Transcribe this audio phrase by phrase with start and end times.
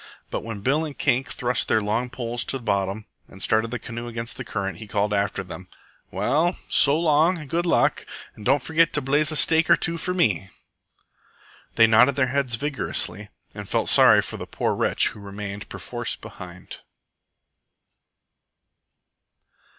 [0.31, 4.07] But when Bill and Kink thrust their long poles to bottom and started the canoe
[4.07, 5.67] against the current, he called after them:
[6.09, 8.07] "Well, so long and good luck!
[8.35, 10.49] And don't forget to blaze a stake or two for me!"
[11.75, 16.15] They nodded their heads vigorously and felt sorry for the poor wretch who remained perforce
[16.15, 16.77] behind.